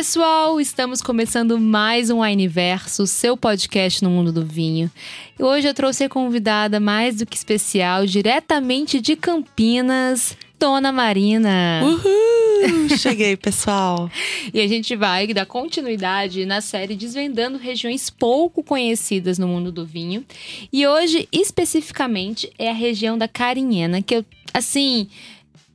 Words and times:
pessoal, 0.00 0.58
estamos 0.58 1.02
começando 1.02 1.60
mais 1.60 2.08
um 2.08 2.22
Wineverso, 2.22 3.06
seu 3.06 3.36
podcast 3.36 4.02
no 4.02 4.08
mundo 4.08 4.32
do 4.32 4.42
vinho. 4.42 4.90
E 5.38 5.42
hoje 5.42 5.68
eu 5.68 5.74
trouxe 5.74 6.04
a 6.04 6.08
convidada 6.08 6.80
mais 6.80 7.16
do 7.16 7.26
que 7.26 7.36
especial, 7.36 8.06
diretamente 8.06 8.98
de 8.98 9.14
Campinas, 9.14 10.38
Dona 10.58 10.90
Marina. 10.90 11.82
Uhul! 11.84 12.88
Cheguei, 12.96 13.36
pessoal. 13.36 14.10
e 14.54 14.60
a 14.62 14.66
gente 14.66 14.96
vai 14.96 15.26
dar 15.34 15.44
continuidade 15.44 16.46
na 16.46 16.62
série 16.62 16.96
Desvendando 16.96 17.58
regiões 17.58 18.08
pouco 18.08 18.62
conhecidas 18.62 19.38
no 19.38 19.46
mundo 19.46 19.70
do 19.70 19.84
vinho. 19.84 20.24
E 20.72 20.86
hoje, 20.86 21.28
especificamente, 21.30 22.50
é 22.58 22.70
a 22.70 22.74
região 22.74 23.18
da 23.18 23.28
Carinhena, 23.28 24.00
que 24.00 24.14
eu, 24.14 24.24
assim, 24.54 25.08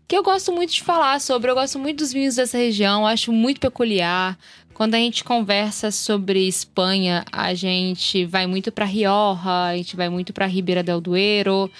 que 0.07 0.17
eu 0.17 0.23
gosto 0.23 0.51
muito 0.51 0.73
de 0.73 0.83
falar 0.83 1.19
sobre. 1.19 1.49
Eu 1.49 1.55
gosto 1.55 1.79
muito 1.79 1.99
dos 1.99 2.13
vinhos 2.13 2.35
dessa 2.35 2.57
região, 2.57 3.05
acho 3.05 3.31
muito 3.31 3.59
peculiar. 3.59 4.37
Quando 4.73 4.95
a 4.95 4.97
gente 4.97 5.23
conversa 5.23 5.89
sobre 5.89 6.47
Espanha, 6.47 7.23
a 7.31 7.53
gente 7.53 8.25
vai 8.25 8.45
muito 8.45 8.71
para 8.71 8.85
Rioja, 8.85 9.69
a 9.69 9.77
gente 9.77 9.95
vai 9.95 10.09
muito 10.09 10.33
para 10.33 10.45
Ribeira 10.45 10.83
del 10.83 10.99
Duero. 10.99 11.71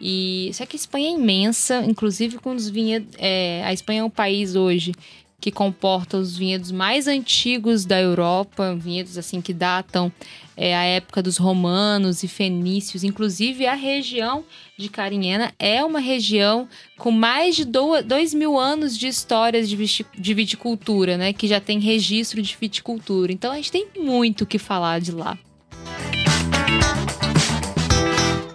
E 0.00 0.50
só 0.54 0.64
que 0.64 0.76
a 0.76 0.80
Espanha 0.80 1.08
é 1.08 1.12
imensa, 1.12 1.84
inclusive 1.84 2.38
com 2.38 2.54
os 2.54 2.68
vinhedos. 2.68 3.14
É, 3.18 3.62
a 3.64 3.72
Espanha 3.72 4.00
é 4.00 4.04
um 4.04 4.10
país 4.10 4.54
hoje 4.54 4.92
que 5.40 5.52
comporta 5.52 6.16
os 6.16 6.36
vinhedos 6.36 6.72
mais 6.72 7.06
antigos 7.06 7.84
da 7.84 8.00
Europa, 8.00 8.74
vinhedos 8.74 9.16
assim 9.16 9.40
que 9.40 9.52
datam 9.54 10.10
é, 10.56 10.76
a 10.76 10.82
época 10.82 11.22
dos 11.22 11.36
romanos 11.36 12.24
e 12.24 12.28
fenícios. 12.28 13.04
Inclusive, 13.04 13.64
a 13.64 13.74
região 13.74 14.44
de 14.76 14.88
Carinhena 14.88 15.52
é 15.56 15.84
uma 15.84 16.00
região 16.00 16.68
com 16.98 17.12
mais 17.12 17.54
de 17.54 17.64
dois 17.64 18.34
mil 18.34 18.58
anos 18.58 18.98
de 18.98 19.06
histórias 19.06 19.68
de, 19.68 19.76
de 19.76 20.34
viticultura, 20.34 21.16
né? 21.16 21.32
Que 21.32 21.46
já 21.46 21.60
tem 21.60 21.78
registro 21.78 22.42
de 22.42 22.56
viticultura. 22.60 23.32
Então, 23.32 23.52
a 23.52 23.56
gente 23.56 23.70
tem 23.70 23.86
muito 23.96 24.42
o 24.42 24.46
que 24.46 24.58
falar 24.58 25.00
de 25.00 25.12
lá 25.12 25.38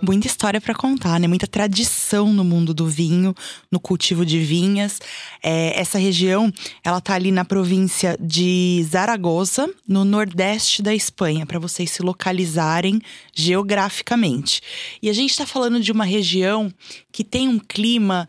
muita 0.04 0.28
história 0.28 0.60
para 0.60 0.76
contar, 0.76 1.20
né? 1.20 1.28
Muita 1.28 1.48
tradição 1.48 2.34
no 2.34 2.44
mundo 2.44 2.74
do 2.74 2.88
vinho, 2.88 3.34
no 3.72 3.80
cultivo 3.80 4.26
de 4.26 4.40
vinhas. 4.40 5.00
É, 5.42 5.80
essa 5.80 5.98
região, 5.98 6.52
ela 6.84 7.00
tá 7.00 7.14
ali 7.14 7.32
na 7.32 7.46
província 7.46 8.18
de 8.20 8.86
Zaragoza, 8.90 9.70
no 9.88 10.04
nordeste 10.04 10.82
da 10.82 10.94
Espanha, 10.94 11.46
para 11.46 11.58
vocês 11.58 11.90
se 11.90 12.02
localizarem 12.02 13.02
geograficamente. 13.34 14.62
E 15.02 15.10
a 15.10 15.14
gente 15.14 15.32
está 15.32 15.46
falando 15.46 15.80
de 15.80 15.92
uma 15.92 16.04
região 16.04 16.72
que 17.12 17.24
tem 17.24 17.48
um 17.48 17.60
clima 17.60 18.28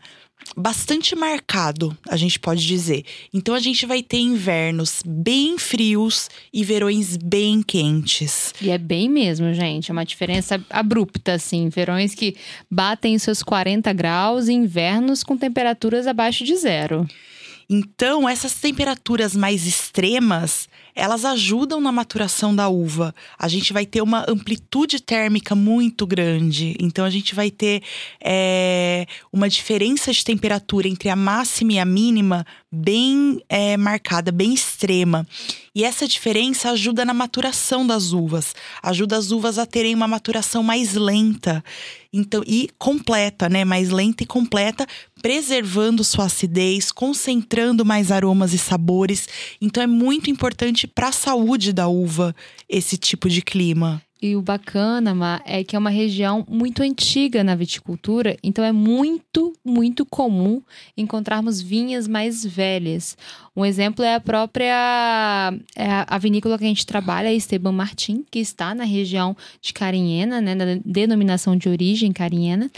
bastante 0.55 1.15
marcado, 1.15 1.97
a 2.07 2.17
gente 2.17 2.39
pode 2.39 2.65
dizer. 2.65 3.03
Então 3.33 3.55
a 3.55 3.59
gente 3.59 3.85
vai 3.85 4.03
ter 4.03 4.17
invernos 4.17 5.01
bem 5.05 5.57
frios 5.57 6.29
e 6.53 6.63
verões 6.63 7.17
bem 7.17 7.61
quentes. 7.61 8.53
E 8.61 8.69
é 8.69 8.77
bem 8.77 9.09
mesmo, 9.09 9.53
gente. 9.53 9.91
É 9.91 9.93
uma 9.93 10.05
diferença 10.05 10.63
abrupta, 10.69 11.33
assim. 11.33 11.69
Verões 11.69 12.13
que 12.13 12.35
batem 12.69 13.17
seus 13.17 13.41
40 13.41 13.91
graus 13.93 14.47
e 14.47 14.53
invernos 14.53 15.23
com 15.23 15.37
temperaturas 15.37 16.07
abaixo 16.07 16.43
de 16.43 16.55
zero. 16.55 17.07
Então, 17.69 18.29
essas 18.29 18.53
temperaturas 18.55 19.35
mais 19.35 19.65
extremas, 19.65 20.69
elas 20.95 21.25
ajudam 21.25 21.81
na 21.81 21.91
maturação 21.91 22.55
da 22.55 22.69
uva. 22.69 23.13
A 23.37 23.47
gente 23.49 23.73
vai 23.73 23.85
ter 23.85 24.01
uma 24.01 24.25
amplitude 24.27 25.01
térmica 25.01 25.53
muito 25.53 26.07
grande. 26.07 26.75
Então, 26.79 27.03
a 27.03 27.09
gente 27.09 27.35
vai 27.35 27.51
ter 27.51 27.83
é, 28.23 29.05
uma 29.31 29.49
diferença 29.49 30.13
de 30.13 30.23
temperatura 30.23 30.87
entre 30.87 31.09
a 31.09 31.15
máxima 31.15 31.73
e 31.73 31.79
a 31.79 31.85
mínima 31.85 32.45
bem 32.71 33.41
é, 33.49 33.75
marcada, 33.77 34.31
bem 34.31 34.53
extrema. 34.53 35.27
E 35.73 35.83
essa 35.83 36.07
diferença 36.07 36.71
ajuda 36.71 37.03
na 37.03 37.13
maturação 37.13 37.85
das 37.85 38.13
uvas, 38.13 38.55
ajuda 38.81 39.17
as 39.17 39.31
uvas 39.31 39.59
a 39.59 39.65
terem 39.65 39.93
uma 39.93 40.07
maturação 40.07 40.63
mais 40.63 40.93
lenta. 40.93 41.63
Então, 42.13 42.41
e 42.47 42.69
completa, 42.79 43.49
né? 43.49 43.65
Mais 43.65 43.89
lenta 43.89 44.23
e 44.23 44.25
completa, 44.25 44.87
preservando 45.21 46.01
sua 46.01 46.25
acidez, 46.25 46.91
concentrando 46.91 47.83
mais 47.83 48.09
aromas 48.09 48.53
e 48.53 48.57
sabores. 48.57 49.27
Então 49.59 49.83
é 49.83 49.87
muito 49.87 50.29
importante 50.29 50.84
para 50.87 51.09
a 51.09 51.11
saúde 51.11 51.73
da 51.73 51.87
uva 51.87 52.35
esse 52.67 52.97
tipo 52.97 53.29
de 53.29 53.41
clima. 53.41 54.01
E 54.21 54.35
o 54.35 54.41
bacana, 54.41 55.41
é 55.45 55.63
que 55.63 55.75
é 55.75 55.79
uma 55.79 55.89
região 55.89 56.43
muito 56.49 56.81
antiga 56.81 57.43
na 57.43 57.53
viticultura, 57.53 58.37
então 58.41 58.63
é 58.63 58.71
muito, 58.71 59.53
muito 59.63 60.05
comum 60.05 60.63
encontrarmos 60.97 61.61
vinhas 61.61 62.07
mais 62.07 62.43
velhas. 62.43 63.17
Um 63.55 63.65
exemplo 63.65 64.03
é 64.03 64.15
a 64.15 64.19
própria 64.19 65.53
é 65.75 66.05
a 66.07 66.17
vinícola 66.17 66.57
que 66.57 66.63
a 66.63 66.67
gente 66.67 66.85
trabalha, 66.85 67.31
Esteban 67.33 67.73
Martin, 67.73 68.25
que 68.31 68.39
está 68.39 68.73
na 68.73 68.85
região 68.85 69.35
de 69.61 69.73
Carinhena, 69.73 70.41
né, 70.41 70.55
na 70.55 70.79
denominação 70.83 71.55
de 71.55 71.67
origem 71.67 72.11
Carinhena. 72.11 72.71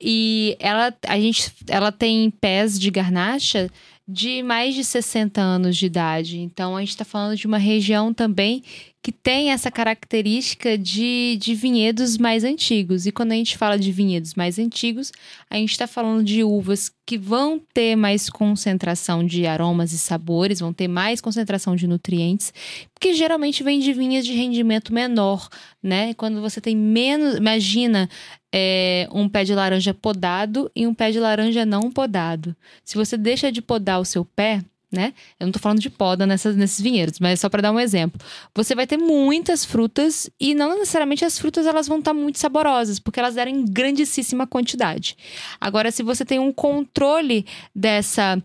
E 0.00 0.56
ela, 0.58 0.92
a 1.06 1.20
gente, 1.20 1.52
ela 1.68 1.92
tem 1.92 2.30
pés 2.30 2.78
de 2.78 2.90
garnacha 2.90 3.70
de 4.12 4.42
mais 4.42 4.74
de 4.74 4.82
60 4.82 5.40
anos 5.40 5.76
de 5.76 5.86
idade. 5.86 6.40
Então, 6.40 6.76
a 6.76 6.80
gente 6.80 6.90
está 6.90 7.04
falando 7.04 7.36
de 7.36 7.46
uma 7.46 7.58
região 7.58 8.12
também 8.12 8.62
que 9.02 9.12
tem 9.12 9.50
essa 9.50 9.70
característica 9.70 10.76
de, 10.76 11.38
de 11.40 11.54
vinhedos 11.54 12.18
mais 12.18 12.44
antigos. 12.44 13.06
E 13.06 13.12
quando 13.12 13.32
a 13.32 13.34
gente 13.34 13.56
fala 13.56 13.78
de 13.78 13.90
vinhedos 13.90 14.34
mais 14.34 14.58
antigos, 14.58 15.10
a 15.48 15.56
gente 15.56 15.70
está 15.70 15.86
falando 15.86 16.22
de 16.22 16.44
uvas 16.44 16.92
que 17.06 17.16
vão 17.16 17.58
ter 17.72 17.96
mais 17.96 18.28
concentração 18.28 19.24
de 19.24 19.46
aromas 19.46 19.92
e 19.92 19.98
sabores, 19.98 20.60
vão 20.60 20.72
ter 20.72 20.86
mais 20.86 21.20
concentração 21.20 21.74
de 21.74 21.86
nutrientes, 21.86 22.52
porque 22.92 23.14
geralmente 23.14 23.62
vem 23.62 23.80
de 23.80 23.92
vinhas 23.92 24.26
de 24.26 24.34
rendimento 24.34 24.92
menor, 24.92 25.48
né? 25.82 26.12
Quando 26.14 26.40
você 26.40 26.60
tem 26.60 26.76
menos. 26.76 27.36
Imagina 27.36 28.08
é, 28.52 29.08
um 29.12 29.28
pé 29.28 29.44
de 29.44 29.54
laranja 29.54 29.94
podado 29.94 30.70
e 30.74 30.86
um 30.86 30.94
pé 30.94 31.10
de 31.10 31.20
laranja 31.20 31.64
não 31.64 31.90
podado. 31.90 32.54
Se 32.84 32.96
você 32.96 33.16
deixa 33.16 33.50
de 33.50 33.62
podar 33.62 34.00
o 34.00 34.04
seu 34.04 34.24
pé, 34.24 34.62
né? 34.92 35.14
Eu 35.38 35.46
não 35.46 35.52
tô 35.52 35.58
falando 35.60 35.78
de 35.78 35.88
poda 35.88 36.26
nessas, 36.26 36.56
nesses 36.56 36.80
vinhedos, 36.80 37.20
mas 37.20 37.38
só 37.38 37.48
para 37.48 37.62
dar 37.62 37.72
um 37.72 37.78
exemplo. 37.78 38.20
Você 38.54 38.74
vai 38.74 38.86
ter 38.86 38.96
muitas 38.96 39.64
frutas 39.64 40.28
e 40.38 40.52
não 40.54 40.78
necessariamente 40.78 41.24
as 41.24 41.38
frutas 41.38 41.66
elas 41.66 41.86
vão 41.86 42.00
estar 42.00 42.12
tá 42.12 42.18
muito 42.18 42.38
saborosas, 42.38 42.98
porque 42.98 43.20
elas 43.20 43.36
deram 43.36 43.52
em 43.52 43.64
grandíssima 43.64 44.46
quantidade. 44.46 45.16
Agora, 45.60 45.92
se 45.92 46.02
você 46.02 46.24
tem 46.24 46.40
um 46.40 46.52
controle 46.52 47.46
dessa 47.74 48.42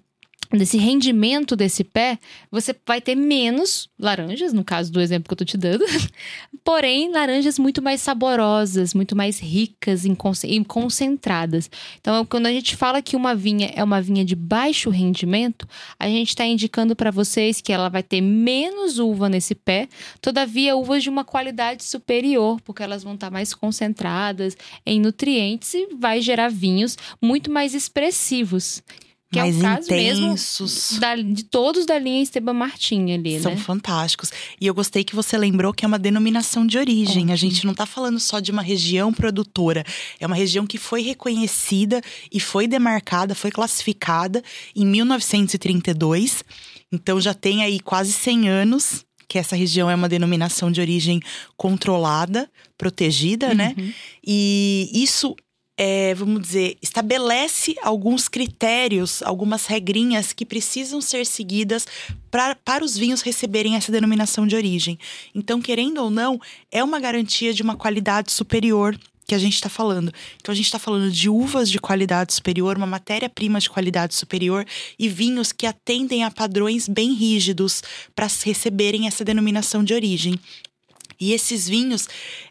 desse 0.52 0.78
rendimento 0.78 1.56
desse 1.56 1.84
pé, 1.84 2.20
você 2.52 2.76
vai 2.86 3.02
ter 3.02 3.16
menos 3.16 3.90
laranjas, 4.00 4.54
no 4.54 4.64
caso 4.64 4.92
do 4.92 5.02
exemplo 5.02 5.28
que 5.28 5.34
eu 5.34 5.38
tô 5.38 5.46
te 5.46 5.58
dando, 5.58 5.84
porém 6.64 7.12
laranjas 7.12 7.58
muito 7.58 7.82
mais 7.82 8.02
saborosas, 8.02 8.94
muito 8.94 9.16
mais 9.16 9.40
ricas 9.40 10.06
e 10.06 10.66
concentradas. 10.66 11.70
Então, 12.00 12.26
quando 12.26 12.48
a 12.48 12.52
gente 12.52 12.76
fala 12.76 13.02
que 13.02 13.16
uma 13.16 13.36
vinha 13.36 13.72
é 13.76 13.84
uma 13.84 14.02
vinha 14.02 14.24
de 14.24 14.36
baixo 14.36 14.90
rendimento, 14.90 15.68
a 16.00 16.08
gente 16.08 16.30
está 16.30 16.46
indicando 16.46 16.96
para 16.96 17.12
vocês 17.12 17.62
que 17.62 17.74
ela 17.74 17.90
vai 17.90 18.04
ter 18.04 18.22
menos 18.22 19.00
uva 19.00 19.30
nesse 19.30 19.56
pé, 19.56 19.88
todavia 20.22 20.76
uvas 20.76 21.04
de 21.04 21.10
uma 21.10 21.24
qualidade 21.24 21.84
superior, 21.84 22.60
porque 22.62 22.84
elas 22.84 23.04
vão 23.04 23.14
estar 23.16 23.28
tá 23.28 23.32
mais 23.32 23.54
concentradas 23.54 24.56
em 24.86 25.00
nutrientes 25.00 25.74
e 25.74 25.88
vai 25.96 26.22
gerar 26.22 26.50
vinhos 26.50 26.98
muito 27.22 27.52
mais 27.52 27.74
expressivos 27.74 28.84
que 29.32 29.40
mais 29.40 29.56
é 29.56 29.60
o 29.60 29.62
caso 29.62 29.94
intensos. 29.94 30.92
mesmo 30.92 31.02
da, 31.02 31.16
de 31.16 31.44
todos 31.44 31.86
da 31.86 31.98
linha 31.98 32.22
Esteban 32.22 32.54
Martin 32.54 33.12
ali, 33.12 33.40
São 33.40 33.52
né? 33.54 33.58
fantásticos. 33.58 34.32
E 34.60 34.68
eu 34.68 34.74
gostei 34.74 35.04
que 35.04 35.16
você 35.16 35.38
lembrou 35.38 35.74
que 35.74 35.84
é 35.84 35.88
uma 35.88 36.00
denominação 36.00 36.66
de 36.66 36.78
origem. 36.78 37.24
Ótimo. 37.24 37.34
A 37.34 37.36
gente 37.36 37.66
não 37.66 37.72
está 37.72 37.86
falando 37.86 38.20
só 38.20 38.40
de 38.40 38.52
uma 38.52 38.62
região 38.62 39.12
produtora. 39.12 39.84
É 40.20 40.28
uma 40.28 40.36
região 40.36 40.66
que 40.66 40.78
foi 40.78 41.02
reconhecida 41.02 42.02
e 42.32 42.40
foi 42.40 42.68
demarcada, 42.68 43.36
foi 43.36 43.52
classificada 43.52 44.44
em 44.76 44.86
1932. 44.86 46.44
Então 46.92 47.20
já 47.20 47.34
tem 47.34 47.64
aí 47.64 47.80
quase 47.80 48.14
100 48.14 48.50
anos 48.50 49.06
que 49.28 49.40
essa 49.40 49.56
região 49.56 49.90
é 49.90 49.96
uma 49.96 50.08
denominação 50.08 50.72
de 50.72 50.80
origem 50.80 51.20
controlada, 51.58 52.50
protegida, 52.78 53.54
né? 53.54 53.74
uhum. 53.78 53.86
né? 53.86 53.94
E 54.26 54.90
isso 54.94 55.36
é, 55.78 56.14
vamos 56.14 56.42
dizer, 56.42 56.78
estabelece 56.82 57.76
alguns 57.82 58.28
critérios, 58.28 59.22
algumas 59.24 59.66
regrinhas 59.66 60.32
que 60.32 60.46
precisam 60.46 61.02
ser 61.02 61.26
seguidas 61.26 61.86
pra, 62.32 62.56
para 62.56 62.84
os 62.84 62.98
vinhos 62.98 63.22
receberem 63.22 63.76
essa 63.76 63.92
denominação 63.92 64.48
de 64.48 64.56
origem. 64.56 64.98
Então, 65.34 65.62
querendo 65.62 66.02
ou 66.02 66.10
não, 66.10 66.40
é 66.72 66.84
uma 66.84 67.00
garantia 67.00 67.54
de 67.54 67.62
uma 67.62 67.76
qualidade 67.76 68.32
superior 68.32 68.98
que 69.28 69.36
a 69.36 69.40
gente 69.40 69.56
está 69.56 69.70
falando. 69.70 70.14
Então, 70.40 70.54
a 70.54 70.56
gente 70.56 70.66
está 70.66 70.80
falando 70.80 71.12
de 71.12 71.28
uvas 71.30 71.70
de 71.70 71.80
qualidade 71.80 72.34
superior, 72.34 72.78
uma 72.78 72.86
matéria-prima 72.86 73.60
de 73.60 73.70
qualidade 73.70 74.14
superior 74.14 74.66
e 75.00 75.10
vinhos 75.10 75.52
que 75.52 75.66
atendem 75.66 76.24
a 76.24 76.32
padrões 76.32 76.88
bem 76.88 77.14
rígidos 77.14 77.82
para 78.16 78.28
receberem 78.44 79.08
essa 79.08 79.26
denominação 79.26 79.84
de 79.84 79.94
origem. 79.94 80.40
E 81.20 81.34
esses 81.34 81.68
vinhos 81.68 82.08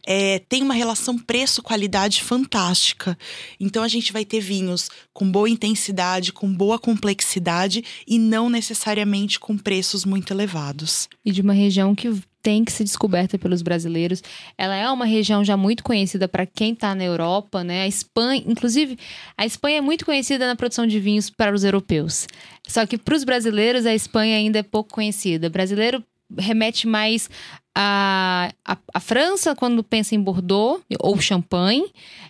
é, 0.06 0.38
têm 0.40 0.62
uma 0.62 0.74
relação 0.74 1.18
preço-qualidade 1.18 2.22
fantástica. 2.22 3.16
Então 3.58 3.82
a 3.82 3.88
gente 3.88 4.12
vai 4.12 4.24
ter 4.24 4.40
vinhos 4.40 4.90
com 5.12 5.30
boa 5.30 5.48
intensidade, 5.48 6.32
com 6.32 6.52
boa 6.52 6.78
complexidade 6.78 7.84
e 8.06 8.18
não 8.18 8.48
necessariamente 8.48 9.38
com 9.38 9.56
preços 9.56 10.04
muito 10.04 10.32
elevados. 10.32 11.08
E 11.24 11.30
de 11.30 11.40
uma 11.40 11.52
região 11.52 11.94
que 11.94 12.08
tem 12.44 12.62
que 12.62 12.70
ser 12.70 12.84
descoberta 12.84 13.38
pelos 13.38 13.62
brasileiros. 13.62 14.22
Ela 14.58 14.76
é 14.76 14.86
uma 14.90 15.06
região 15.06 15.42
já 15.42 15.56
muito 15.56 15.82
conhecida 15.82 16.28
para 16.28 16.44
quem 16.44 16.74
está 16.74 16.94
na 16.94 17.02
Europa, 17.02 17.64
né? 17.64 17.84
A 17.84 17.88
Espanha, 17.88 18.44
inclusive, 18.46 18.98
a 19.34 19.46
Espanha 19.46 19.78
é 19.78 19.80
muito 19.80 20.04
conhecida 20.04 20.46
na 20.46 20.54
produção 20.54 20.86
de 20.86 21.00
vinhos 21.00 21.30
para 21.30 21.54
os 21.54 21.64
europeus. 21.64 22.28
Só 22.68 22.84
que 22.84 22.98
para 22.98 23.16
os 23.16 23.24
brasileiros 23.24 23.86
a 23.86 23.94
Espanha 23.94 24.36
ainda 24.36 24.58
é 24.58 24.62
pouco 24.62 24.92
conhecida. 24.92 25.48
Brasileiro 25.48 26.04
remete 26.38 26.86
mais 26.86 27.28
a, 27.76 28.52
a, 28.64 28.76
a, 28.94 29.00
França, 29.00 29.56
quando 29.56 29.82
pensa 29.82 30.14
em 30.14 30.20
Bordeaux 30.20 30.80
ou 31.00 31.20
Champagne, 31.20 31.84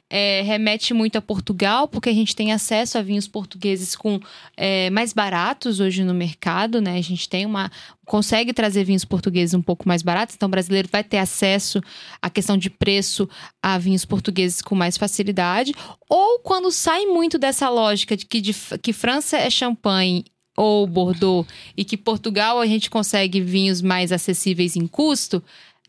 é, 0.09 0.41
remete 0.41 0.95
muito 0.95 1.19
a 1.19 1.21
Portugal, 1.21 1.87
porque 1.87 2.09
a 2.09 2.15
gente 2.15 2.35
tem 2.35 2.51
acesso 2.51 2.97
a 2.97 3.03
vinhos 3.03 3.29
portugueses 3.29 3.95
com 3.95 4.19
é, 4.57 4.89
mais 4.89 5.13
baratos 5.13 5.81
hoje 5.81 6.03
no 6.03 6.15
mercado, 6.15 6.81
né? 6.81 6.97
A 6.97 7.03
gente 7.03 7.29
tem 7.29 7.45
uma. 7.45 7.71
consegue 8.07 8.55
trazer 8.55 8.85
vinhos 8.85 9.05
portugueses 9.05 9.53
um 9.53 9.61
pouco 9.61 9.87
mais 9.87 10.01
baratos, 10.01 10.35
então 10.35 10.47
o 10.47 10.51
brasileiro 10.51 10.89
vai 10.91 11.05
ter 11.05 11.19
acesso 11.19 11.79
à 12.23 12.31
questão 12.31 12.57
de 12.57 12.71
preço 12.71 13.29
a 13.63 13.77
vinhos 13.77 14.07
portugueses 14.07 14.63
com 14.63 14.75
mais 14.75 14.97
facilidade. 14.97 15.75
Ou 16.09 16.39
quando 16.39 16.71
sai 16.71 17.05
muito 17.05 17.37
dessa 17.37 17.69
lógica 17.69 18.17
de 18.17 18.25
que, 18.25 18.41
de, 18.41 18.55
que 18.83 18.95
França 18.95 19.37
é 19.37 19.51
champanhe 19.51 20.25
ou 20.57 20.87
Bordeaux 20.87 21.49
e 21.77 21.85
que 21.85 21.97
Portugal 21.97 22.61
a 22.61 22.67
gente 22.67 22.89
consegue 22.91 23.41
vinhos 23.41 23.83
mais 23.83 24.13
acessíveis 24.13 24.77
em 24.77 24.87
custo, 24.87 25.43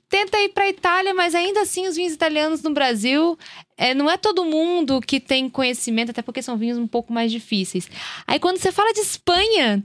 tenta 0.09 0.37
ir 0.39 0.49
para 0.49 0.69
Itália, 0.69 1.13
mas 1.13 1.35
ainda 1.35 1.61
assim 1.61 1.87
os 1.87 1.95
vinhos 1.95 2.13
italianos 2.13 2.61
no 2.61 2.73
Brasil 2.73 3.37
é, 3.77 3.93
não 3.93 4.09
é 4.09 4.17
todo 4.17 4.45
mundo 4.45 5.01
que 5.01 5.19
tem 5.19 5.49
conhecimento, 5.49 6.11
até 6.11 6.21
porque 6.21 6.41
são 6.41 6.57
vinhos 6.57 6.77
um 6.77 6.87
pouco 6.87 7.11
mais 7.11 7.31
difíceis. 7.31 7.89
Aí 8.25 8.39
quando 8.39 8.57
você 8.57 8.71
fala 8.71 8.93
de 8.93 9.01
Espanha, 9.01 9.83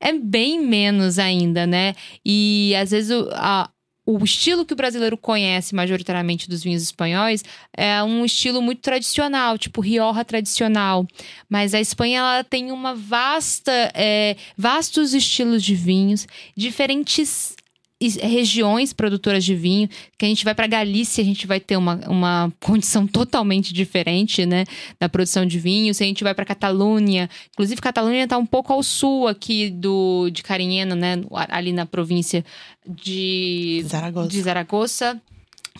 é 0.00 0.12
bem 0.12 0.60
menos 0.60 1.18
ainda, 1.18 1.66
né? 1.66 1.94
E 2.24 2.74
às 2.74 2.90
vezes 2.90 3.12
a, 3.32 3.70
o 4.18 4.24
estilo 4.24 4.64
que 4.64 4.72
o 4.72 4.76
brasileiro 4.76 5.16
conhece 5.16 5.74
majoritariamente 5.74 6.48
dos 6.48 6.62
vinhos 6.62 6.82
espanhóis 6.82 7.44
é 7.76 8.02
um 8.02 8.24
estilo 8.24 8.60
muito 8.60 8.80
tradicional, 8.80 9.56
tipo 9.56 9.80
Rioja 9.80 10.24
tradicional. 10.24 11.06
Mas 11.48 11.74
a 11.74 11.80
Espanha 11.80 12.20
ela 12.20 12.44
tem 12.44 12.72
uma 12.72 12.94
vasta, 12.94 13.72
é, 13.94 14.36
vastos 14.56 15.14
estilos 15.14 15.62
de 15.62 15.74
vinhos, 15.74 16.26
diferentes 16.56 17.54
regiões 18.00 18.92
produtoras 18.92 19.44
de 19.44 19.54
vinho, 19.54 19.88
que 20.16 20.24
a 20.24 20.28
gente 20.28 20.44
vai 20.44 20.54
para 20.54 20.66
Galícia, 20.66 21.22
a 21.22 21.24
gente 21.24 21.46
vai 21.46 21.60
ter 21.60 21.76
uma, 21.76 22.00
uma 22.08 22.52
condição 22.58 23.06
totalmente 23.06 23.74
diferente, 23.74 24.46
né, 24.46 24.64
da 24.98 25.08
produção 25.08 25.44
de 25.44 25.58
vinho. 25.58 25.92
Se 25.92 26.02
a 26.02 26.06
gente 26.06 26.24
vai 26.24 26.34
para 26.34 26.44
Catalunha, 26.44 27.28
inclusive 27.52 27.80
Catalunha 27.80 28.24
está 28.24 28.38
um 28.38 28.46
pouco 28.46 28.72
ao 28.72 28.82
sul 28.82 29.28
aqui 29.28 29.70
do 29.70 30.30
de 30.30 30.42
Cariñena, 30.42 30.94
né, 30.94 31.16
ali 31.50 31.72
na 31.72 31.84
província 31.84 32.44
de 32.86 33.84
Zaragoza. 33.86 34.28
De 34.28 34.40
Zaragoza 34.40 35.22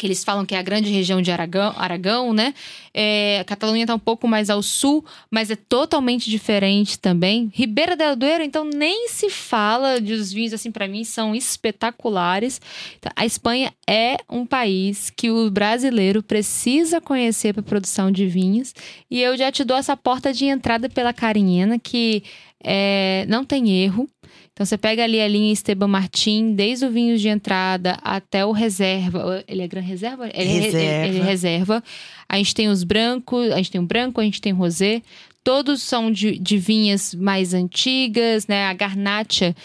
que 0.00 0.06
eles 0.06 0.25
falam 0.25 0.47
que 0.47 0.55
é 0.55 0.58
a 0.58 0.62
grande 0.62 0.91
região 0.91 1.20
de 1.20 1.31
Aragão, 1.31 1.75
Aragão 1.76 2.32
né? 2.32 2.55
É, 2.94 3.41
a 3.41 3.44
Catalunha 3.44 3.85
está 3.85 3.94
um 3.94 3.99
pouco 3.99 4.26
mais 4.26 4.49
ao 4.49 4.62
sul, 4.62 5.05
mas 5.31 5.50
é 5.50 5.56
totalmente 5.56 6.31
diferente 6.31 6.99
também. 6.99 7.52
Ribeira 7.55 7.94
del 7.94 8.17
Duero, 8.17 8.43
então, 8.43 8.64
nem 8.64 9.08
se 9.08 9.29
fala 9.29 10.00
de 10.00 10.14
os 10.14 10.32
vinhos, 10.32 10.55
assim, 10.55 10.70
para 10.70 10.88
mim, 10.88 11.05
são 11.05 11.35
espetaculares. 11.35 12.62
Então, 12.99 13.12
a 13.14 13.26
Espanha 13.26 13.75
é 13.87 14.17
um 14.26 14.47
país 14.47 15.11
que 15.11 15.31
o 15.31 15.50
brasileiro 15.50 16.23
precisa 16.23 16.99
conhecer 16.99 17.53
para 17.53 17.62
produção 17.62 18.11
de 18.11 18.26
vinhos. 18.26 18.75
E 19.11 19.20
eu 19.20 19.37
já 19.37 19.53
te 19.53 19.62
dou 19.64 19.76
essa 19.76 19.94
porta 19.99 20.32
de 20.32 20.46
entrada 20.46 20.88
pela 20.88 21.12
Carinhena, 21.12 21.79
que 21.79 22.23
é, 22.64 23.26
não 23.29 23.44
tem 23.44 23.70
erro. 23.82 24.08
Então 24.52 24.67
você 24.67 24.76
pega 24.76 25.05
ali 25.05 25.20
a 25.20 25.29
linha 25.29 25.52
Esteban 25.52 25.88
Martin, 25.88 26.52
desde 26.55 26.85
o 26.85 26.91
vinho 26.91 27.17
de 27.17 27.29
entrada 27.29 27.99
até 28.02 28.44
o 28.44 28.52
reserva. 28.52 29.43
Ele 29.49 29.62
é 29.62 29.69
gran 29.69 29.81
reserva? 29.81 30.29
Ele 30.35 30.50
é 30.50 30.61
reserva. 30.61 31.06
Ele 31.06 31.19
é 31.19 31.23
reserva. 31.23 31.85
A 32.29 32.37
gente 32.37 32.55
tem 32.55 32.69
os 32.69 32.85
brancos, 32.85 33.50
a 33.52 33.56
gente 33.56 33.70
tem 33.70 33.81
o 33.81 33.87
branco, 33.87 34.20
a 34.20 34.25
gente 34.25 34.41
tem 34.41 34.52
o 34.52 34.56
rosé. 34.56 35.02
Todos 35.43 35.81
são 35.81 36.12
de, 36.12 36.38
de 36.38 36.58
vinhas 36.58 37.14
mais 37.14 37.55
antigas, 37.55 38.47
né? 38.47 38.67
A 38.67 38.75
garnacha 38.75 39.56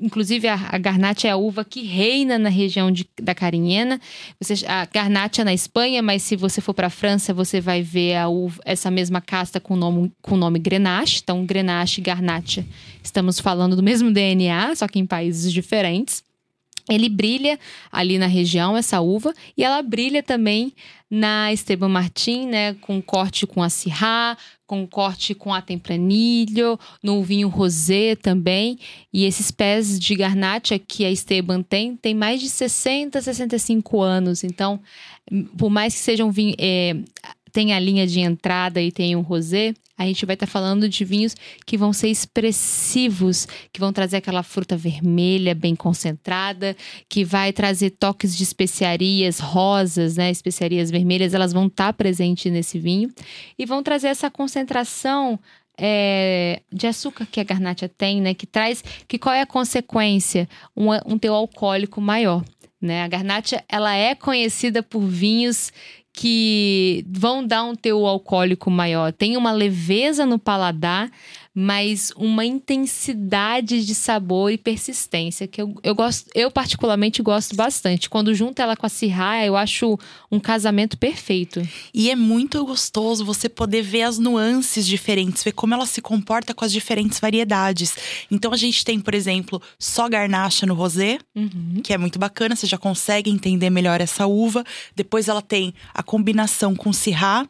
Inclusive, 0.00 0.46
a, 0.46 0.54
a 0.70 0.78
garnacha 0.78 1.26
é 1.26 1.30
a 1.32 1.36
uva 1.36 1.64
que 1.64 1.82
reina 1.82 2.38
na 2.38 2.48
região 2.48 2.90
de, 2.90 3.08
da 3.20 3.34
Carinhena. 3.34 4.00
Você, 4.40 4.64
a 4.66 4.84
garnacha 4.84 5.42
é 5.42 5.44
na 5.44 5.52
Espanha, 5.52 6.00
mas 6.00 6.22
se 6.22 6.36
você 6.36 6.60
for 6.60 6.72
para 6.72 6.86
a 6.86 6.90
França, 6.90 7.34
você 7.34 7.60
vai 7.60 7.82
ver 7.82 8.14
a 8.14 8.28
uva, 8.28 8.60
essa 8.64 8.92
mesma 8.92 9.20
casta 9.20 9.58
com 9.58 9.74
o 9.74 9.76
nome, 9.76 10.12
com 10.22 10.36
nome 10.36 10.60
Grenache. 10.60 11.20
Então, 11.22 11.44
Grenache 11.44 12.00
e 12.00 12.04
Garnacha, 12.04 12.64
estamos 13.02 13.40
falando 13.40 13.74
do 13.74 13.82
mesmo 13.82 14.12
DNA, 14.12 14.76
só 14.76 14.86
que 14.86 15.00
em 15.00 15.06
países 15.06 15.52
diferentes. 15.52 16.22
Ele 16.88 17.08
brilha 17.08 17.58
ali 17.92 18.18
na 18.18 18.26
região, 18.26 18.76
essa 18.76 19.00
uva, 19.00 19.34
e 19.56 19.62
ela 19.62 19.82
brilha 19.82 20.22
também 20.22 20.72
na 21.10 21.52
Esteban 21.52 21.88
Martin, 21.88 22.46
né, 22.46 22.74
com 22.74 23.00
corte 23.00 23.46
com 23.46 23.62
a 23.62 23.70
Syrah, 23.70 24.36
com 24.66 24.86
corte 24.86 25.34
com 25.34 25.54
a 25.54 25.62
Tempranilho, 25.62 26.78
no 27.02 27.22
vinho 27.22 27.48
rosé 27.48 28.14
também. 28.14 28.78
E 29.10 29.24
esses 29.24 29.50
pés 29.50 29.98
de 29.98 30.14
garnacha 30.14 30.78
que 30.78 31.06
a 31.06 31.10
Esteban 31.10 31.62
tem, 31.62 31.96
tem 31.96 32.14
mais 32.14 32.40
de 32.40 32.50
60, 32.50 33.22
65 33.22 34.02
anos. 34.02 34.44
Então, 34.44 34.78
por 35.56 35.70
mais 35.70 35.94
que 35.94 36.00
sejam 36.00 36.30
vinho, 36.30 36.54
é, 36.58 36.94
tem 37.48 37.72
a 37.72 37.78
linha 37.78 38.06
de 38.06 38.20
entrada 38.20 38.80
e 38.80 38.92
tem 38.92 39.16
o 39.16 39.20
rosé, 39.20 39.74
a 39.98 40.06
gente 40.06 40.24
vai 40.24 40.34
estar 40.34 40.46
tá 40.46 40.52
falando 40.52 40.88
de 40.88 41.04
vinhos 41.04 41.34
que 41.66 41.76
vão 41.76 41.92
ser 41.92 42.08
expressivos, 42.08 43.48
que 43.72 43.80
vão 43.80 43.92
trazer 43.92 44.18
aquela 44.18 44.44
fruta 44.44 44.76
vermelha 44.76 45.56
bem 45.56 45.74
concentrada, 45.74 46.76
que 47.08 47.24
vai 47.24 47.52
trazer 47.52 47.90
toques 47.90 48.36
de 48.36 48.44
especiarias 48.44 49.40
rosas, 49.40 50.16
né? 50.16 50.30
Especiarias 50.30 50.88
vermelhas, 50.88 51.34
elas 51.34 51.52
vão 51.52 51.66
estar 51.66 51.86
tá 51.86 51.92
presentes 51.92 52.50
nesse 52.52 52.78
vinho 52.78 53.10
e 53.58 53.66
vão 53.66 53.82
trazer 53.82 54.06
essa 54.06 54.30
concentração 54.30 55.38
é, 55.76 56.62
de 56.72 56.86
açúcar 56.86 57.26
que 57.26 57.40
a 57.40 57.44
garnacha 57.44 57.88
tem, 57.88 58.20
né? 58.20 58.34
Que 58.34 58.46
traz, 58.46 58.84
que 59.08 59.18
qual 59.18 59.34
é 59.34 59.40
a 59.40 59.46
consequência? 59.46 60.48
Um, 60.76 60.90
um 61.06 61.18
teu 61.18 61.34
alcoólico 61.34 62.00
maior. 62.00 62.44
Né? 62.80 63.02
A 63.02 63.08
garnacha 63.08 63.64
ela 63.68 63.92
é 63.92 64.14
conhecida 64.14 64.84
por 64.84 65.00
vinhos 65.00 65.72
que 66.20 67.04
vão 67.08 67.46
dar 67.46 67.62
um 67.62 67.76
teu 67.76 68.04
alcoólico 68.04 68.68
maior. 68.72 69.12
Tem 69.12 69.36
uma 69.36 69.52
leveza 69.52 70.26
no 70.26 70.36
paladar, 70.36 71.08
mas 71.60 72.12
uma 72.14 72.44
intensidade 72.44 73.84
de 73.84 73.92
sabor 73.92 74.52
e 74.52 74.56
persistência 74.56 75.48
que 75.48 75.60
eu, 75.60 75.74
eu 75.82 75.92
gosto, 75.92 76.30
eu 76.32 76.52
particularmente 76.52 77.20
gosto 77.20 77.56
bastante. 77.56 78.08
Quando 78.08 78.32
junta 78.32 78.62
ela 78.62 78.76
com 78.76 78.86
a 78.86 78.88
Sirra, 78.88 79.44
eu 79.44 79.56
acho 79.56 79.98
um 80.30 80.38
casamento 80.38 80.96
perfeito. 80.96 81.60
E 81.92 82.12
é 82.12 82.14
muito 82.14 82.64
gostoso 82.64 83.24
você 83.24 83.48
poder 83.48 83.82
ver 83.82 84.02
as 84.02 84.20
nuances 84.20 84.86
diferentes, 84.86 85.42
ver 85.42 85.50
como 85.50 85.74
ela 85.74 85.84
se 85.84 86.00
comporta 86.00 86.54
com 86.54 86.64
as 86.64 86.70
diferentes 86.70 87.18
variedades. 87.18 87.96
Então 88.30 88.52
a 88.52 88.56
gente 88.56 88.84
tem, 88.84 89.00
por 89.00 89.12
exemplo, 89.12 89.60
só 89.80 90.08
garnacha 90.08 90.64
no 90.64 90.74
rosé, 90.74 91.18
uhum. 91.34 91.80
que 91.82 91.92
é 91.92 91.98
muito 91.98 92.20
bacana, 92.20 92.54
você 92.54 92.68
já 92.68 92.78
consegue 92.78 93.32
entender 93.32 93.68
melhor 93.68 94.00
essa 94.00 94.28
uva. 94.28 94.62
Depois 94.94 95.26
ela 95.26 95.42
tem 95.42 95.74
a 95.92 96.04
combinação 96.04 96.76
com 96.76 96.92
Sirra, 96.92 97.44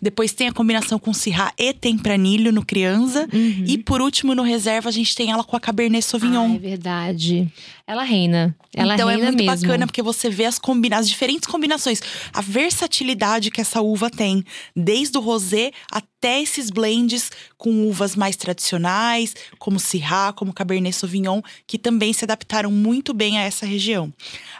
depois 0.00 0.32
tem 0.32 0.48
a 0.48 0.52
combinação 0.52 0.98
com 0.98 1.12
Sirra 1.12 1.52
e 1.58 1.74
tempranilho 1.74 2.50
no 2.50 2.64
criança. 2.64 3.28
Uhum. 3.30 3.41
Uhum. 3.42 3.64
E 3.66 3.78
por 3.78 4.00
último, 4.00 4.34
no 4.34 4.42
reserva, 4.42 4.88
a 4.88 4.92
gente 4.92 5.14
tem 5.16 5.30
ela 5.30 5.42
com 5.42 5.56
a 5.56 5.60
Cabernet 5.60 6.04
Sauvignon. 6.04 6.52
Ah, 6.52 6.54
é 6.54 6.58
verdade. 6.58 7.52
Ela 7.92 8.04
reina. 8.04 8.56
Ela 8.74 8.94
então 8.94 9.10
é 9.10 9.12
reina 9.12 9.28
é 9.28 9.30
muito 9.32 9.44
mesmo. 9.44 9.66
bacana 9.66 9.86
porque 9.86 10.00
você 10.00 10.30
vê 10.30 10.46
as, 10.46 10.58
combina 10.58 10.96
as 10.96 11.06
diferentes 11.06 11.46
combinações, 11.46 12.00
a 12.32 12.40
versatilidade 12.40 13.50
que 13.50 13.60
essa 13.60 13.82
uva 13.82 14.08
tem, 14.08 14.42
desde 14.74 15.18
o 15.18 15.20
rosé 15.20 15.72
até 15.90 16.40
esses 16.40 16.70
blends 16.70 17.30
com 17.58 17.86
uvas 17.86 18.16
mais 18.16 18.34
tradicionais, 18.34 19.34
como 19.58 19.78
Syrah, 19.78 20.32
como 20.32 20.54
Cabernet 20.54 20.96
Sauvignon, 20.96 21.42
que 21.66 21.76
também 21.76 22.14
se 22.14 22.24
adaptaram 22.24 22.70
muito 22.70 23.12
bem 23.12 23.38
a 23.38 23.42
essa 23.42 23.66
região. 23.66 24.10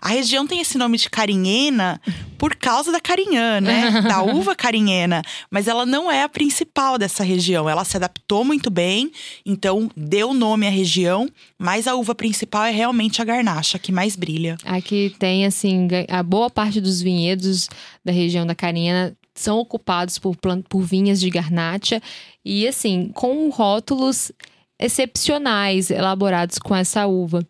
A 0.01 0.09
região 0.09 0.47
tem 0.47 0.61
esse 0.61 0.77
nome 0.77 0.99
de 0.99 1.09
carinhena 1.09 1.99
por 2.37 2.55
causa 2.55 2.93
da 2.93 3.01
carinhã, 3.01 3.61
né? 3.61 4.03
da 4.03 4.23
uva 4.23 4.55
carinhena, 4.55 5.23
mas 5.51 5.69
ela 5.69 5.87
não 5.87 6.11
é 6.11 6.23
a 6.23 6.29
principal 6.29 6.99
dessa 6.99 7.25
região. 7.25 7.67
Ela 7.67 7.85
se 7.85 7.97
adaptou 7.97 8.45
muito 8.45 8.69
bem, 8.69 9.11
então 9.47 9.91
deu 9.97 10.35
nome 10.35 10.67
à 10.67 10.71
região, 10.71 11.29
mas 11.57 11.87
a 11.87 11.95
uva 11.95 12.15
principal 12.15 12.65
é 12.65 12.71
realmente 12.71 13.22
garnacha 13.25 13.79
que 13.79 13.93
mais 13.93 14.17
brilha. 14.17 14.57
Aqui 14.65 15.15
tem 15.19 15.47
assim, 15.47 15.89
a 16.09 16.23
boa 16.23 16.51
parte 16.51 16.81
dos 16.81 17.01
vinhedos 17.01 17.69
da 18.05 18.13
região 18.13 18.47
da 18.47 18.55
carinhena 18.55 19.17
são 19.35 19.59
ocupados 19.59 20.19
por, 20.19 20.37
por 20.69 20.83
vinhas 20.83 21.21
de 21.21 21.31
garnacha 21.31 22.01
e 22.45 22.67
assim, 22.67 23.11
com 23.15 23.49
rótulos 23.51 24.31
excepcionais 24.79 25.91
elaborados 25.91 26.59
com 26.59 26.75
essa 26.75 27.07
uva. 27.07 27.47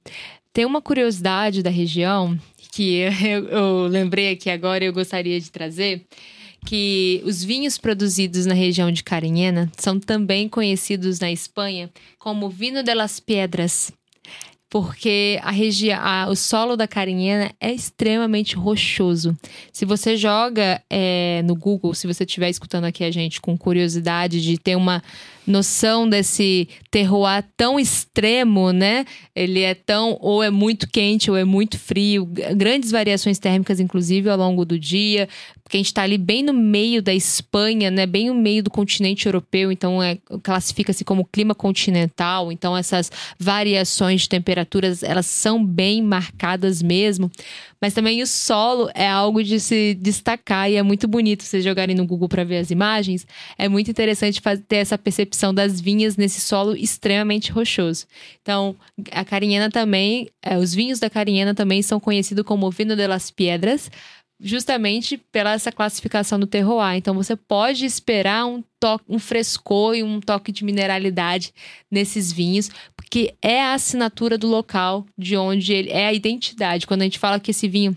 Tem 0.53 0.65
uma 0.65 0.83
curiosidade 0.83 1.63
da 1.63 1.71
região 1.71 2.39
que 2.73 3.01
eu, 3.25 3.49
eu 3.49 3.87
lembrei 3.87 4.31
aqui 4.31 4.51
agora 4.51 4.85
e 4.85 4.87
eu 4.87 4.93
gostaria 4.93 5.41
de 5.41 5.51
trazer 5.51 6.07
que 6.65 7.21
os 7.25 7.43
vinhos 7.43 7.77
produzidos 7.77 8.47
na 8.47 8.55
região 8.55 8.91
de 8.93 9.03
Cariñena 9.03 9.71
são 9.77 9.99
também 9.99 10.49
conhecidos 10.49 11.19
na 11.19 11.33
Espanha 11.33 11.91
como 12.19 12.49
vinho 12.49 12.85
de 12.85 12.95
las 12.95 13.19
piedras 13.19 13.93
porque 14.73 15.39
a 15.43 15.51
região, 15.51 16.01
o 16.31 16.35
solo 16.35 16.79
da 16.79 16.89
Carinhena 16.89 17.53
é 17.61 17.71
extremamente 17.71 18.57
rochoso. 18.57 19.37
Se 19.71 19.85
você 19.85 20.17
joga 20.17 20.81
é, 20.89 21.43
no 21.45 21.55
Google, 21.55 21.93
se 21.93 22.07
você 22.07 22.25
estiver 22.25 22.49
escutando 22.49 22.85
aqui 22.85 23.05
a 23.05 23.11
gente 23.11 23.39
com 23.39 23.55
curiosidade 23.55 24.41
de 24.41 24.57
ter 24.57 24.75
uma 24.75 25.03
noção 25.53 26.09
desse 26.09 26.69
terroir 26.91 27.45
tão 27.57 27.79
extremo, 27.79 28.73
né? 28.73 29.05
Ele 29.35 29.61
é 29.61 29.75
tão 29.75 30.19
ou 30.21 30.43
é 30.43 30.51
muito 30.51 30.89
quente 30.89 31.31
ou 31.31 31.37
é 31.37 31.45
muito 31.45 31.79
frio, 31.79 32.27
grandes 32.57 32.91
variações 32.91 33.39
térmicas 33.39 33.79
inclusive 33.79 34.29
ao 34.29 34.37
longo 34.37 34.65
do 34.65 34.79
dia, 34.79 35.29
porque 35.63 35.77
a 35.77 35.81
gente 35.81 35.87
está 35.87 36.03
ali 36.03 36.19
bem 36.19 36.43
no 36.43 36.53
meio 36.53 37.01
da 37.01 37.15
Espanha, 37.15 37.91
né? 37.91 38.07
Bem 38.07 38.29
no 38.29 38.35
meio 38.35 38.63
do 38.63 38.71
continente 38.71 39.27
europeu, 39.27 39.71
então 39.71 40.03
é, 40.03 40.19
classifica-se 40.43 41.05
como 41.05 41.25
clima 41.25 41.55
continental, 41.55 42.51
então 42.51 42.77
essas 42.77 43.11
variações 43.39 44.23
de 44.23 44.29
temperaturas 44.29 45.03
elas 45.03 45.27
são 45.27 45.65
bem 45.65 46.03
marcadas 46.03 46.83
mesmo. 46.83 47.31
Mas 47.83 47.93
também 47.93 48.23
o 48.23 48.27
solo 48.29 48.89
é 48.95 49.09
algo 49.09 49.43
de 49.43 49.59
se 49.59 49.95
destacar 49.95 50.71
e 50.71 50.77
é 50.77 50.83
muito 50.85 51.09
bonito 51.09 51.43
vocês 51.43 51.65
jogarem 51.65 51.97
no 51.97 52.07
Google 52.07 52.29
para 52.29 52.45
ver 52.45 52.59
as 52.59 52.71
imagens. 52.71 53.27
É 53.59 53.69
muito 53.69 53.91
interessante 53.91 54.41
ter 54.69 54.77
essa 54.77 54.97
percepção 54.97 55.53
das 55.53 55.81
vinhas 55.81 56.17
nesse 56.17 56.41
solo 56.41 56.77
extremamente 56.77 57.51
rochoso. 57.51 58.07
Então, 58.41 58.77
a 59.11 59.25
Carinhena 59.25 59.69
também, 59.69 60.31
é, 60.41 60.57
os 60.57 60.73
vinhos 60.73 61.01
da 61.01 61.11
Carinhena 61.11 61.57
também 61.57 61.83
são 61.83 61.99
conhecidos 61.99 62.45
como 62.45 62.71
Vino 62.71 62.95
de 62.95 63.07
las 63.09 63.33
Piedras, 63.33 63.91
justamente 64.43 65.17
pela 65.17 65.53
essa 65.53 65.71
classificação 65.71 66.39
do 66.39 66.47
terroir. 66.47 66.97
Então 66.97 67.15
você 67.15 67.37
pode 67.37 67.87
esperar 67.87 68.45
um 68.45 68.63
toque, 68.81 69.05
um 69.09 69.19
frescor 69.19 69.95
e 69.95 70.03
um 70.03 70.21
toque 70.21 70.51
de 70.51 70.65
mineralidade 70.65 71.55
nesses 71.89 72.33
vinhos, 72.33 72.69
porque 72.97 73.35
é 73.41 73.63
a 73.63 73.75
assinatura 73.75 74.37
do 74.37 74.49
local 74.49 75.07
de 75.17 75.37
onde 75.37 75.73
ele 75.73 75.91
é 75.91 76.07
a 76.07 76.13
identidade. 76.13 76.87
Quando 76.87 77.03
a 77.03 77.05
gente 77.05 77.21
fala 77.21 77.39
que 77.39 77.53
esse 77.53 77.69
vinho, 77.69 77.97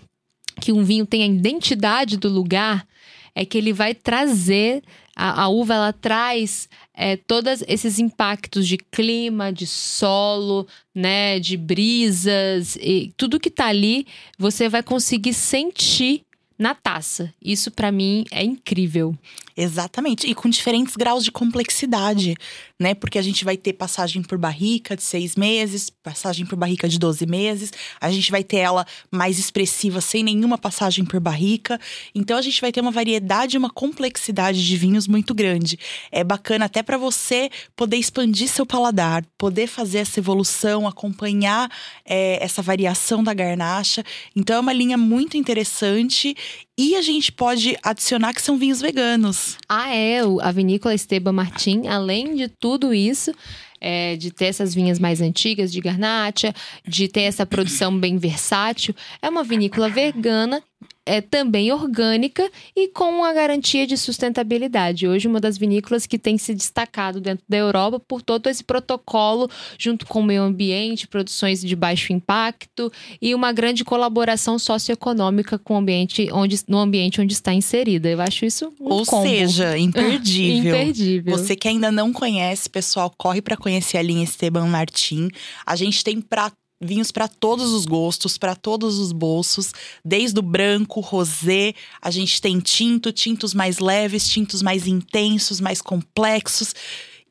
que 0.62 0.72
um 0.72 0.84
vinho 0.84 1.06
tem 1.06 1.24
a 1.24 1.26
identidade 1.26 2.16
do 2.16 2.30
lugar, 2.30 2.88
é 3.34 3.44
que 3.44 3.58
ele 3.58 3.74
vai 3.74 3.96
trazer 3.96 4.84
a, 5.16 5.44
a 5.44 5.48
uva 5.48 5.74
ela 5.74 5.94
traz 5.94 6.68
é, 6.94 7.16
todos 7.16 7.64
esses 7.68 8.00
impactos 8.00 8.68
de 8.68 8.78
clima, 8.78 9.52
de 9.52 9.66
solo, 9.66 10.68
né, 10.94 11.40
de 11.40 11.56
brisas 11.56 12.76
e 12.76 13.14
tudo 13.16 13.40
que 13.40 13.50
tá 13.50 13.68
ali, 13.68 14.06
você 14.38 14.68
vai 14.68 14.84
conseguir 14.84 15.34
sentir 15.34 16.25
na 16.58 16.74
taça. 16.74 17.34
Isso 17.42 17.70
para 17.70 17.92
mim 17.92 18.26
é 18.32 18.44
incrível. 18.44 19.16
Exatamente. 19.58 20.28
E 20.28 20.36
com 20.36 20.50
diferentes 20.50 20.98
graus 20.98 21.24
de 21.24 21.32
complexidade, 21.32 22.36
né? 22.78 22.94
Porque 22.94 23.18
a 23.18 23.22
gente 23.22 23.46
vai 23.46 23.56
ter 23.56 23.72
passagem 23.74 24.22
por 24.22 24.38
barrica 24.38 24.98
de 24.98 25.04
seis 25.04 25.36
meses, 25.36 25.90
passagem 25.90 26.46
por 26.46 26.58
barrica 26.58 26.90
de 26.90 27.00
12 27.00 27.26
meses, 27.26 27.72
a 28.02 28.12
gente 28.12 28.32
vai 28.32 28.44
ter 28.44 28.58
ela 28.58 28.86
mais 29.10 29.40
expressiva 29.40 30.02
sem 30.02 30.24
nenhuma 30.24 30.58
passagem 30.58 31.06
por 31.06 31.22
barrica. 31.22 31.80
Então 32.14 32.38
a 32.38 32.42
gente 32.42 32.60
vai 32.60 32.72
ter 32.72 32.82
uma 32.82 32.92
variedade, 32.92 33.58
uma 33.58 33.70
complexidade 33.70 34.66
de 34.66 34.78
vinhos 34.78 35.08
muito 35.08 35.34
grande. 35.34 35.80
É 36.12 36.24
bacana 36.24 36.66
até 36.66 36.84
para 36.84 36.98
você 36.98 37.50
poder 37.78 37.96
expandir 37.96 38.50
seu 38.50 38.66
paladar, 38.66 39.26
poder 39.38 39.68
fazer 39.68 40.00
essa 40.00 40.20
evolução, 40.20 40.86
acompanhar 40.86 41.72
é, 42.06 42.44
essa 42.44 42.62
variação 42.62 43.24
da 43.24 43.34
garnacha. 43.34 44.04
Então 44.36 44.58
é 44.58 44.60
uma 44.60 44.74
linha 44.74 44.98
muito 44.98 45.38
interessante 45.38 46.36
e 46.78 46.96
a 46.96 47.02
gente 47.02 47.32
pode 47.32 47.78
adicionar 47.82 48.34
que 48.34 48.42
são 48.42 48.58
vinhos 48.58 48.82
veganos. 48.82 49.58
Ah, 49.68 49.94
é. 49.96 50.20
A 50.42 50.52
vinícola 50.52 50.94
Esteban 50.94 51.32
Martin, 51.32 51.88
além 51.88 52.36
de 52.36 52.50
tudo 52.50 52.94
isso, 52.94 53.34
é, 53.80 54.16
de 54.16 54.32
ter 54.32 54.46
essas 54.46 54.74
vinhas 54.74 55.00
mais 55.00 55.22
antigas 55.22 55.72
de 55.72 55.80
Garnacha, 55.80 56.54
de 56.86 57.08
ter 57.08 57.22
essa 57.22 57.46
produção 57.46 57.98
bem 57.98 58.18
versátil, 58.18 58.96
é 59.22 59.30
uma 59.30 59.44
vinícola 59.44 59.88
vegana 59.90 60.62
é 61.06 61.22
também 61.22 61.72
orgânica 61.72 62.50
e 62.76 62.88
com 62.88 63.24
a 63.24 63.32
garantia 63.32 63.86
de 63.86 63.98
sustentabilidade. 63.98 65.08
Hoje, 65.08 65.28
uma 65.28 65.40
das 65.40 65.58
vinícolas 65.58 66.06
que 66.06 66.18
tem 66.18 66.38
se 66.38 66.54
destacado 66.54 67.22
dentro 67.22 67.46
da 67.48 67.58
Europa 67.58 68.00
por 68.00 68.22
todo 68.22 68.50
esse 68.50 68.64
protocolo, 68.64 69.50
junto 69.78 70.06
com 70.08 70.22
o 70.22 70.24
meio 70.24 70.42
ambiente, 70.42 71.08
produções 71.08 71.62
de 71.62 71.76
baixo 71.76 72.12
impacto 72.12 72.92
e 73.22 73.36
uma 73.36 73.52
grande 73.52 73.86
colaboração 73.86 74.58
socioeconômica 74.58 75.60
com 75.60 75.76
o 75.76 75.78
ambiente 75.78 76.28
onde, 76.32 76.60
no 76.68 76.80
ambiente 76.80 77.22
onde 77.22 77.34
está 77.34 77.54
inserida. 77.54 78.10
Eu 78.10 78.22
acho 78.22 78.46
isso 78.46 78.74
um 78.80 78.92
Ou 78.92 79.06
combo. 79.06 79.28
seja, 79.28 79.78
imperdível. 79.80 80.76
imperdível. 80.76 81.38
Você 81.38 81.56
que 81.56 81.68
ainda 81.68 81.92
não 81.92 82.12
conhece, 82.12 82.70
pessoal, 82.70 83.14
corre 83.16 83.42
para 83.42 83.56
conhecer 83.56 83.98
a 83.98 84.02
linha 84.02 84.24
Esteban 84.24 84.68
Martin. 84.68 85.30
A 85.66 85.76
gente 85.76 86.04
tem 86.04 86.20
para 86.20 86.52
vinhos 86.80 87.12
para 87.12 87.28
todos 87.28 87.72
os 87.72 87.86
gostos, 87.86 88.38
para 88.38 88.56
todos 88.56 89.00
os 89.00 89.12
bolsos, 89.12 89.72
desde 90.04 90.40
o 90.40 90.42
branco, 90.42 91.00
rosé, 91.00 91.74
a 92.02 92.12
gente 92.12 92.42
tem 92.42 92.60
tinto, 92.60 93.12
tintos 93.12 93.54
mais 93.54 93.80
leves, 93.80 94.28
tintos 94.28 94.62
mais 94.62 94.88
intensos, 94.88 95.60
mais 95.60 95.82
complexos. 95.82 96.74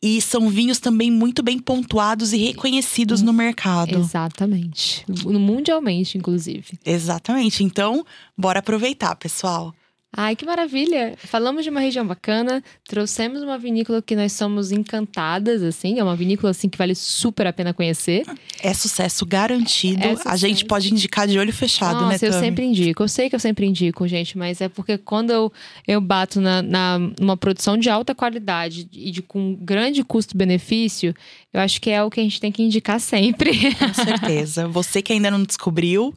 E 0.03 0.21
são 0.21 0.51
vinhos 0.51 0.79
também 0.79 1.11
muito 1.11 1.43
bem 1.43 1.59
pontuados 1.59 2.35
e 2.35 2.37
reconhecidos 2.37 3.23
no 3.23 3.33
mercado. 3.33 3.99
Exatamente. 3.99 5.03
Mundialmente, 5.09 6.19
inclusive. 6.19 6.79
Exatamente. 6.85 7.65
Então, 7.65 8.05
bora 8.37 8.59
aproveitar, 8.59 9.15
pessoal. 9.17 9.75
Ai, 10.16 10.37
que 10.37 10.47
maravilha! 10.47 11.14
Falamos 11.18 11.64
de 11.64 11.71
uma 11.71 11.80
região 11.80 12.06
bacana, 12.06 12.62
trouxemos 12.88 13.42
uma 13.42 13.59
vinícola 13.59 14.00
que 14.00 14.14
nós 14.14 14.33
somos 14.33 14.71
encantadas, 14.71 15.62
assim, 15.62 15.99
é 15.99 16.04
uma 16.04 16.14
vinícola 16.14 16.52
assim 16.52 16.68
que 16.68 16.78
vale 16.78 16.94
super 16.94 17.49
a 17.49 17.52
pena 17.52 17.75
conhecer. 17.75 18.25
É 18.62 18.73
sucesso 18.73 19.26
garantido. 19.26 20.04
É 20.04 20.11
sucesso. 20.11 20.28
A 20.28 20.37
gente 20.37 20.64
pode 20.64 20.92
indicar 20.92 21.26
de 21.26 21.37
olho 21.37 21.52
fechado, 21.52 21.94
Nossa, 21.94 22.06
né, 22.06 22.12
Nossa, 22.12 22.26
eu 22.26 22.33
sempre 22.33 22.64
indico. 22.64 23.02
Eu 23.02 23.09
sei 23.09 23.28
que 23.28 23.35
eu 23.35 23.40
sempre 23.40 23.66
indico, 23.66 24.06
gente, 24.06 24.38
mas 24.38 24.61
é 24.61 24.68
porque 24.68 24.97
quando 24.97 25.30
eu, 25.30 25.52
eu 25.87 26.00
bato 26.00 26.40
na, 26.40 26.62
na 26.62 26.99
numa 27.18 27.37
produção 27.37 27.76
de 27.76 27.90
alta 27.90 28.14
qualidade 28.14 28.88
e 28.92 29.11
de 29.11 29.21
com 29.21 29.56
grande 29.61 30.04
custo-benefício, 30.04 31.12
eu 31.52 31.61
acho 31.61 31.80
que 31.80 31.90
é 31.90 32.02
o 32.04 32.11
que 32.11 32.21
a 32.21 32.23
gente 32.23 32.40
tem 32.40 32.52
que 32.52 32.62
indicar 32.62 33.00
sempre. 33.00 33.75
Com 33.75 33.94
certeza. 33.94 34.68
Você 34.75 35.02
que 35.02 35.12
ainda 35.12 35.30
não 35.30 35.42
descobriu, 35.42 36.14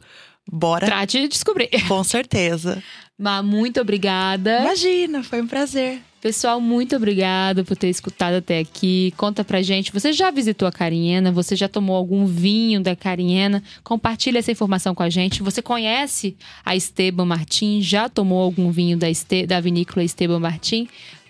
Bora. 0.50 0.86
Trate 0.86 1.20
de 1.20 1.28
descobrir. 1.28 1.68
Com 1.86 2.02
certeza. 2.02 2.82
Mas 3.18 3.44
muito 3.44 3.80
obrigada. 3.80 4.60
Imagina, 4.60 5.24
foi 5.24 5.42
um 5.42 5.46
prazer. 5.46 6.00
Pessoal, 6.20 6.60
muito 6.60 6.96
obrigado 6.96 7.64
por 7.64 7.76
ter 7.76 7.88
escutado 7.88 8.34
até 8.34 8.58
aqui. 8.58 9.12
Conta 9.16 9.44
pra 9.44 9.62
gente, 9.62 9.92
você 9.92 10.12
já 10.12 10.32
visitou 10.32 10.66
a 10.66 10.72
Carinhena? 10.72 11.30
Você 11.30 11.54
já 11.54 11.68
tomou 11.68 11.96
algum 11.96 12.26
vinho 12.26 12.80
da 12.80 12.96
Carinhena? 12.96 13.62
Compartilha 13.84 14.38
essa 14.38 14.50
informação 14.50 14.96
com 14.96 15.02
a 15.02 15.08
gente. 15.08 15.44
Você 15.44 15.62
conhece 15.62 16.36
a 16.64 16.74
Esteban 16.74 17.24
Martin? 17.24 17.80
Já 17.80 18.08
tomou 18.08 18.42
algum 18.42 18.70
vinho 18.70 18.96
da, 18.96 19.08
este... 19.08 19.46
da 19.46 19.60
vinícola 19.60 20.04
Esteban 20.04 20.40
Martin? 20.40 20.88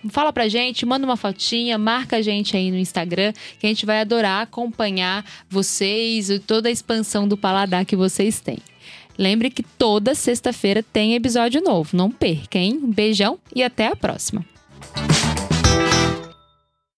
Fala 0.09 0.33
pra 0.33 0.49
gente, 0.49 0.87
manda 0.87 1.05
uma 1.05 1.17
fotinha, 1.17 1.77
marca 1.77 2.17
a 2.17 2.23
gente 2.23 2.57
aí 2.57 2.71
no 2.71 2.79
Instagram, 2.79 3.33
que 3.59 3.67
a 3.67 3.69
gente 3.69 3.85
vai 3.85 4.01
adorar 4.01 4.43
acompanhar 4.43 5.25
vocês 5.51 6.31
e 6.31 6.39
toda 6.39 6.69
a 6.69 6.73
expansão 6.73 7.27
do 7.27 7.37
paladar 7.37 7.85
que 7.85 7.97
vocês 7.97 8.41
têm. 8.41 8.59
Lembre 9.19 9.51
que 9.51 9.65
toda 9.65 10.15
sexta-feira 10.15 10.83
tem 10.83 11.17
episódio 11.17 11.61
novo. 11.61 11.97
Não 11.97 12.11
perca, 12.11 12.59
hein? 12.59 12.81
Um 12.83 12.93
beijão 12.93 13.39
e 13.55 13.65
até 13.65 13.89
a 13.89 13.97
próxima. 13.97 14.45